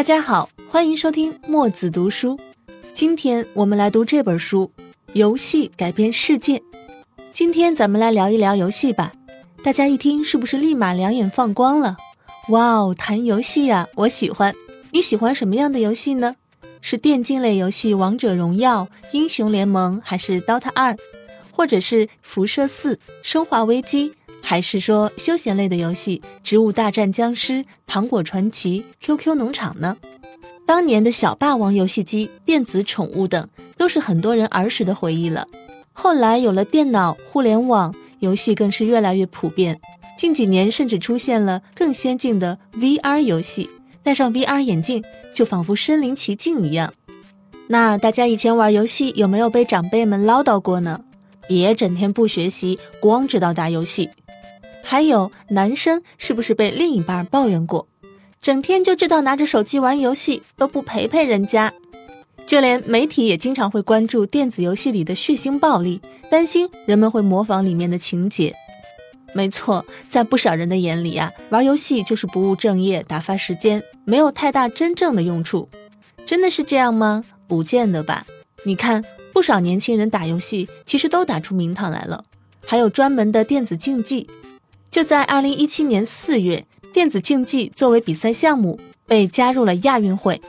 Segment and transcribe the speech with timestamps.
[0.00, 2.40] 大家好，欢迎收听墨子读书。
[2.94, 4.72] 今天我们来读这本书
[5.12, 6.56] 《游戏改变世界》。
[7.34, 9.12] 今天咱们来聊一聊游戏吧。
[9.62, 11.98] 大家一听是不是立马两眼放光了？
[12.48, 14.54] 哇哦，谈游戏呀，我喜欢。
[14.90, 16.34] 你喜欢什么样的游戏呢？
[16.80, 20.92] 是电竞类游戏《王者荣耀》《英雄联盟》，还是《DOTA 二》，
[21.50, 24.08] 或者是《辐射四》《生化危机》？
[24.42, 27.52] 还是说休闲类的游戏《植物大战僵尸》
[27.86, 28.84] 《糖果传奇》
[29.18, 29.96] 《QQ 农场》呢？
[30.66, 35.46] 当年的小霸王游戏机、电子宠物等，都是很多人儿时的回忆了。
[35.92, 39.80] 后来有了电脑、互联网，游戏更是越来越普遍。
[40.16, 43.68] 近几年甚至出现了更先进的 VR 游戏，
[44.02, 45.02] 戴上 VR 眼镜
[45.34, 46.92] 就仿佛身临其境一样。
[47.68, 51.00] 那大家以前玩游戏有没有被长辈们唠叨过呢？
[51.48, 54.08] 别整天不学习，光知道打游戏。
[54.90, 57.86] 还有男生是不是被另一半抱怨过，
[58.42, 61.72] 整天就知道拿着手机玩游戏，都不陪陪人家？
[62.44, 68.52] 就连媒体也经常会关注电子游戏里的血腥暴力，担心人们会模仿里面的情节。
[69.32, 75.68] 没错，在不少人的眼里啊，玩游戏就是不务正业、打发时间，没有太大真正的用处。
[76.26, 77.24] 真的是这样吗？
[77.46, 78.26] 不见得吧。
[78.64, 82.24] 你看，不少年轻人打游戏，其实都打出名堂来了，
[82.66, 84.28] 还有专门的电子竞技。
[84.90, 90.40] 就在二零一七年四月，电子竞技作为比赛项目被加入了亚运会。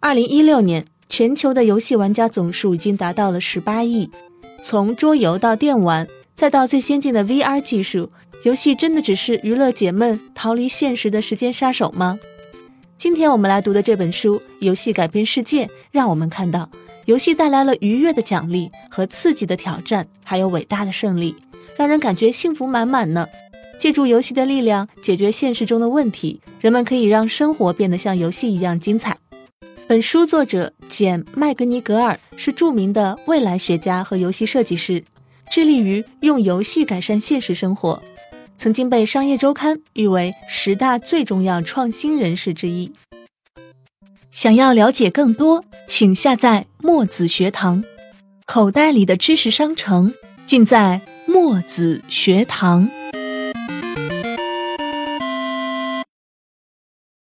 [0.00, 4.10] 二零一六年，全球的游戏玩家总数已经达到了十八亿。
[4.62, 8.10] 从桌游到电玩，再到最先进的 VR 技术，
[8.42, 12.20] 游戏真的只是娱乐解闷、逃离现实的时间杀手吗？
[12.98, 16.68] 今天我们来读的这本书《游戏改变世界》，让我们看到
[17.06, 21.34] 游戏带来了愉悦的奖励和刺激的挑战，还有伟大的胜利，
[21.78, 23.26] 让人感觉幸福满满呢。
[23.80, 29.16] 借助游戏的力量解决现实中的问题，人们可以让生活变得像游戏一样精彩。
[29.86, 35.02] 本书作者简·麦格尼格尔是著名的未来学家和游戏设计师，
[35.50, 38.00] 致力于用游戏改善现实生活，
[38.58, 42.92] 曾经被《商业周刊》誉为十大最重要创新人士之一。
[44.30, 47.82] 想要了解更多，请下载墨子学堂，
[48.44, 50.12] 口袋里的知识商城
[50.44, 52.86] 尽在墨子学堂。